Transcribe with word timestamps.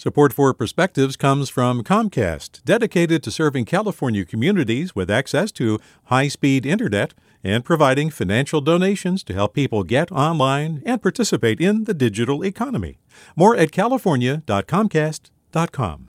Support 0.00 0.32
for 0.32 0.54
Perspectives 0.54 1.14
comes 1.14 1.50
from 1.50 1.84
Comcast, 1.84 2.64
dedicated 2.64 3.22
to 3.22 3.30
serving 3.30 3.66
California 3.66 4.24
communities 4.24 4.96
with 4.96 5.10
access 5.10 5.52
to 5.52 5.78
high 6.04 6.28
speed 6.28 6.64
internet 6.64 7.12
and 7.44 7.66
providing 7.66 8.08
financial 8.08 8.62
donations 8.62 9.22
to 9.24 9.34
help 9.34 9.52
people 9.52 9.82
get 9.82 10.10
online 10.10 10.82
and 10.86 11.02
participate 11.02 11.60
in 11.60 11.84
the 11.84 11.92
digital 11.92 12.42
economy. 12.42 12.98
More 13.36 13.54
at 13.54 13.72
california.comcast.com. 13.72 16.08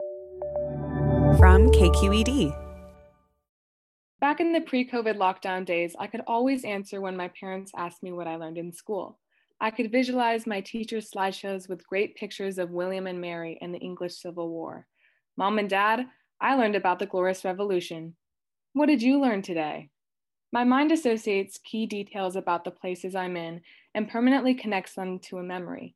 From 1.38 1.70
KQED. 1.70 2.58
Back 4.20 4.40
in 4.40 4.54
the 4.54 4.62
pre 4.62 4.90
COVID 4.90 5.18
lockdown 5.18 5.64
days, 5.64 5.96
I 6.00 6.08
could 6.08 6.22
always 6.26 6.66
answer 6.66 7.00
when 7.00 7.16
my 7.16 7.28
parents 7.28 7.72
asked 7.78 8.02
me 8.02 8.12
what 8.12 8.26
I 8.26 8.38
learned 8.38 8.58
in 8.58 8.74
school. 8.74 9.20
I 9.62 9.72
could 9.72 9.92
visualize 9.92 10.46
my 10.46 10.62
teacher's 10.62 11.10
slideshows 11.10 11.70
with 11.70 11.88
great 11.88 12.16
pictures 12.16 12.58
of 12.58 12.72
William 12.72 13.08
and 13.08 13.22
Mary 13.22 13.58
and 13.62 13.74
the 13.74 13.80
English 13.80 14.16
Civil 14.16 14.50
War. 14.50 14.86
Mom 15.38 15.60
and 15.60 15.70
Dad, 15.70 16.06
I 16.42 16.56
learned 16.56 16.76
about 16.76 17.00
the 17.00 17.06
Glorious 17.06 17.46
Revolution. 17.46 18.16
What 18.74 18.88
did 18.88 19.02
you 19.02 19.20
learn 19.20 19.42
today? 19.42 19.90
My 20.52 20.64
mind 20.64 20.92
associates 20.92 21.60
key 21.64 21.86
details 21.86 22.36
about 22.36 22.64
the 22.64 22.72
places 22.72 23.16
I'm 23.16 23.38
in 23.38 23.62
and 23.94 24.10
permanently 24.10 24.54
connects 24.54 24.94
them 24.94 25.20
to 25.20 25.38
a 25.38 25.44
memory. 25.44 25.96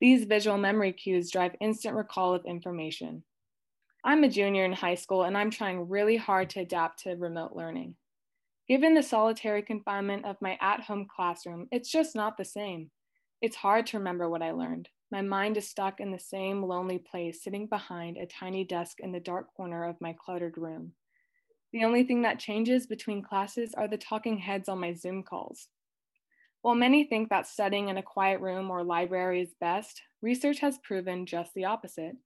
These 0.00 0.24
visual 0.24 0.56
memory 0.56 0.92
cues 0.92 1.30
drive 1.30 1.56
instant 1.60 1.96
recall 1.96 2.34
of 2.34 2.44
information. 2.44 3.24
I'm 4.04 4.24
a 4.24 4.28
junior 4.28 4.64
in 4.64 4.72
high 4.72 4.94
school 4.94 5.24
and 5.24 5.36
I'm 5.36 5.50
trying 5.50 5.88
really 5.88 6.16
hard 6.16 6.50
to 6.50 6.60
adapt 6.60 7.02
to 7.02 7.16
remote 7.16 7.52
learning. 7.54 7.96
Given 8.66 8.94
the 8.94 9.02
solitary 9.02 9.62
confinement 9.62 10.24
of 10.24 10.40
my 10.40 10.56
at 10.60 10.80
home 10.80 11.06
classroom, 11.14 11.66
it's 11.70 11.90
just 11.90 12.14
not 12.14 12.36
the 12.36 12.44
same. 12.44 12.90
It's 13.42 13.56
hard 13.56 13.86
to 13.86 13.98
remember 13.98 14.28
what 14.28 14.42
I 14.42 14.50
learned. 14.50 14.90
My 15.10 15.22
mind 15.22 15.56
is 15.56 15.66
stuck 15.66 15.98
in 15.98 16.12
the 16.12 16.18
same 16.18 16.62
lonely 16.62 16.98
place, 16.98 17.42
sitting 17.42 17.66
behind 17.66 18.18
a 18.18 18.26
tiny 18.26 18.64
desk 18.64 19.00
in 19.00 19.12
the 19.12 19.20
dark 19.20 19.54
corner 19.54 19.84
of 19.84 20.00
my 20.00 20.12
cluttered 20.12 20.58
room. 20.58 20.92
The 21.72 21.84
only 21.84 22.04
thing 22.04 22.20
that 22.22 22.38
changes 22.38 22.86
between 22.86 23.22
classes 23.22 23.72
are 23.72 23.88
the 23.88 23.96
talking 23.96 24.36
heads 24.36 24.68
on 24.68 24.78
my 24.78 24.92
Zoom 24.92 25.22
calls. 25.22 25.68
While 26.60 26.74
many 26.74 27.04
think 27.04 27.30
that 27.30 27.46
studying 27.46 27.88
in 27.88 27.96
a 27.96 28.02
quiet 28.02 28.42
room 28.42 28.70
or 28.70 28.84
library 28.84 29.40
is 29.40 29.54
best, 29.58 30.02
research 30.20 30.58
has 30.58 30.76
proven 30.78 31.24
just 31.24 31.54
the 31.54 31.64
opposite. 31.64 32.16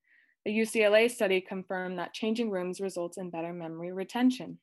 A 0.47 0.51
UCLA 0.51 1.09
study 1.09 1.41
confirmed 1.41 1.97
that 2.01 2.13
changing 2.13 2.51
rooms 2.51 2.81
results 2.81 3.19
in 3.19 3.31
better 3.31 3.53
memory 3.53 3.93
retention. 3.93 4.59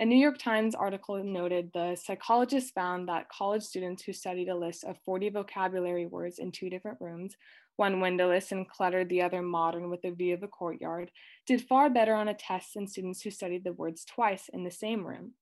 A 0.00 0.04
New 0.04 0.16
York 0.16 0.38
Times 0.38 0.74
article 0.74 1.22
noted 1.22 1.70
the 1.72 1.94
psychologists 1.94 2.72
found 2.72 3.08
that 3.08 3.28
college 3.28 3.62
students 3.62 4.02
who 4.02 4.12
studied 4.12 4.48
a 4.48 4.56
list 4.56 4.82
of 4.82 4.98
40 5.04 5.28
vocabulary 5.28 6.06
words 6.06 6.40
in 6.40 6.50
two 6.50 6.68
different 6.68 6.98
rooms, 7.00 7.36
one 7.76 8.00
windowless 8.00 8.50
and 8.50 8.68
cluttered, 8.68 9.08
the 9.08 9.22
other 9.22 9.40
modern 9.40 9.90
with 9.90 10.04
a 10.04 10.10
view 10.10 10.34
of 10.34 10.42
a 10.42 10.48
courtyard, 10.48 11.12
did 11.46 11.62
far 11.68 11.88
better 11.88 12.12
on 12.12 12.26
a 12.26 12.34
test 12.34 12.74
than 12.74 12.88
students 12.88 13.22
who 13.22 13.30
studied 13.30 13.62
the 13.62 13.72
words 13.72 14.04
twice 14.04 14.50
in 14.52 14.64
the 14.64 14.70
same 14.70 15.06
room. 15.06 15.34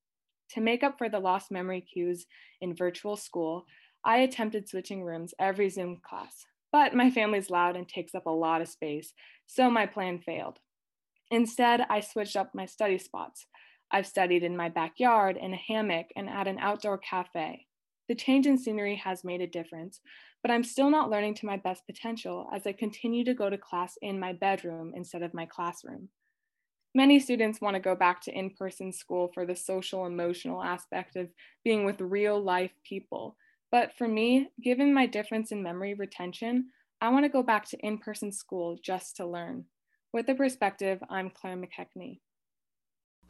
To 0.50 0.60
make 0.60 0.82
up 0.82 0.98
for 0.98 1.08
the 1.08 1.18
lost 1.18 1.50
memory 1.50 1.80
cues 1.80 2.26
in 2.60 2.76
virtual 2.76 3.16
school, 3.16 3.64
I 4.04 4.18
attempted 4.18 4.68
switching 4.68 5.02
rooms 5.02 5.32
every 5.38 5.70
Zoom 5.70 6.00
class, 6.06 6.44
but 6.70 6.94
my 6.94 7.10
family's 7.10 7.48
loud 7.48 7.74
and 7.74 7.88
takes 7.88 8.14
up 8.14 8.26
a 8.26 8.30
lot 8.30 8.60
of 8.60 8.68
space, 8.68 9.14
so 9.46 9.70
my 9.70 9.86
plan 9.86 10.18
failed. 10.18 10.58
Instead, 11.30 11.86
I 11.88 12.00
switched 12.00 12.36
up 12.36 12.54
my 12.54 12.66
study 12.66 12.98
spots. 12.98 13.46
I've 13.92 14.06
studied 14.06 14.42
in 14.42 14.56
my 14.56 14.70
backyard, 14.70 15.36
in 15.36 15.52
a 15.52 15.56
hammock, 15.56 16.06
and 16.16 16.28
at 16.28 16.48
an 16.48 16.58
outdoor 16.58 16.98
cafe. 16.98 17.66
The 18.08 18.14
change 18.14 18.46
in 18.46 18.58
scenery 18.58 18.96
has 18.96 19.22
made 19.22 19.40
a 19.40 19.46
difference, 19.46 20.00
but 20.42 20.50
I'm 20.50 20.64
still 20.64 20.90
not 20.90 21.10
learning 21.10 21.34
to 21.36 21.46
my 21.46 21.56
best 21.58 21.86
potential 21.86 22.48
as 22.52 22.66
I 22.66 22.72
continue 22.72 23.24
to 23.24 23.34
go 23.34 23.48
to 23.48 23.58
class 23.58 23.96
in 24.02 24.18
my 24.18 24.32
bedroom 24.32 24.92
instead 24.96 25.22
of 25.22 25.34
my 25.34 25.46
classroom. 25.46 26.08
Many 26.94 27.20
students 27.20 27.60
want 27.60 27.74
to 27.74 27.80
go 27.80 27.94
back 27.94 28.20
to 28.22 28.36
in 28.36 28.50
person 28.50 28.92
school 28.92 29.30
for 29.32 29.46
the 29.46 29.56
social 29.56 30.04
emotional 30.04 30.62
aspect 30.62 31.16
of 31.16 31.28
being 31.64 31.84
with 31.84 32.00
real 32.00 32.42
life 32.42 32.72
people. 32.86 33.36
But 33.70 33.94
for 33.96 34.06
me, 34.06 34.50
given 34.62 34.92
my 34.92 35.06
difference 35.06 35.52
in 35.52 35.62
memory 35.62 35.94
retention, 35.94 36.66
I 37.00 37.08
want 37.08 37.24
to 37.24 37.30
go 37.30 37.42
back 37.42 37.66
to 37.70 37.78
in 37.78 37.98
person 37.98 38.30
school 38.30 38.78
just 38.82 39.16
to 39.16 39.26
learn. 39.26 39.64
With 40.12 40.26
the 40.26 40.34
perspective, 40.34 41.02
I'm 41.08 41.30
Claire 41.30 41.56
McKechnie. 41.56 42.20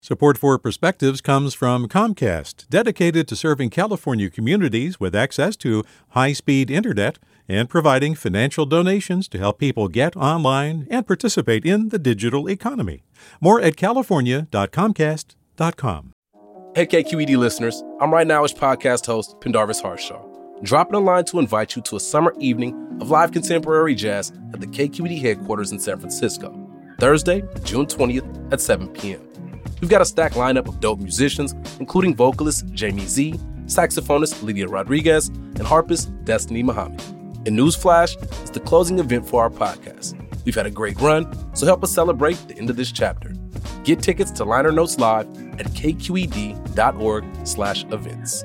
Support 0.00 0.38
for 0.38 0.56
Perspectives 0.58 1.20
comes 1.20 1.54
from 1.54 1.88
Comcast, 1.88 2.68
dedicated 2.68 3.26
to 3.28 3.34
serving 3.34 3.70
California 3.70 4.30
communities 4.30 5.00
with 5.00 5.12
access 5.12 5.56
to 5.56 5.82
high 6.10 6.32
speed 6.32 6.70
internet 6.70 7.18
and 7.48 7.68
providing 7.68 8.14
financial 8.14 8.64
donations 8.64 9.26
to 9.28 9.38
help 9.38 9.58
people 9.58 9.88
get 9.88 10.16
online 10.16 10.86
and 10.88 11.04
participate 11.04 11.66
in 11.66 11.88
the 11.88 11.98
digital 11.98 12.48
economy. 12.48 13.02
More 13.40 13.60
at 13.60 13.76
california.comcast.com. 13.76 16.12
Hey, 16.76 16.86
KQED 16.86 17.36
listeners, 17.36 17.82
I'm 18.00 18.10
Rightnowish 18.10 18.54
podcast 18.54 19.04
host 19.06 19.40
Pendarvis 19.40 19.80
Harshaw, 19.80 20.24
dropping 20.62 20.94
a 20.94 21.00
line 21.00 21.24
to 21.24 21.40
invite 21.40 21.74
you 21.74 21.82
to 21.82 21.96
a 21.96 22.00
summer 22.00 22.32
evening 22.38 22.98
of 23.00 23.10
live 23.10 23.32
contemporary 23.32 23.96
jazz 23.96 24.30
at 24.54 24.60
the 24.60 24.68
KQED 24.68 25.20
headquarters 25.20 25.72
in 25.72 25.80
San 25.80 25.98
Francisco, 25.98 26.54
Thursday, 27.00 27.42
June 27.64 27.86
20th 27.86 28.52
at 28.52 28.60
7 28.60 28.86
p.m. 28.90 29.27
We've 29.80 29.90
got 29.90 30.02
a 30.02 30.04
stacked 30.04 30.34
lineup 30.34 30.68
of 30.68 30.80
dope 30.80 31.00
musicians, 31.00 31.54
including 31.78 32.14
vocalist 32.14 32.66
Jamie 32.72 33.06
Z, 33.06 33.34
saxophonist 33.66 34.42
Lydia 34.42 34.66
Rodriguez, 34.66 35.28
and 35.28 35.62
harpist 35.62 36.10
Destiny 36.24 36.62
Muhammad. 36.62 37.00
And 37.46 37.58
Newsflash 37.58 38.16
is 38.42 38.50
the 38.50 38.60
closing 38.60 38.98
event 38.98 39.26
for 39.26 39.42
our 39.42 39.50
podcast. 39.50 40.14
We've 40.44 40.54
had 40.54 40.66
a 40.66 40.70
great 40.70 41.00
run, 41.00 41.26
so 41.54 41.66
help 41.66 41.84
us 41.84 41.92
celebrate 41.92 42.36
the 42.48 42.56
end 42.56 42.70
of 42.70 42.76
this 42.76 42.90
chapter. 42.90 43.34
Get 43.84 44.02
tickets 44.02 44.30
to 44.32 44.44
Liner 44.44 44.72
Notes 44.72 44.98
Live 44.98 45.26
at 45.60 45.66
kqed.org 45.66 47.24
slash 47.46 47.84
events. 47.84 48.44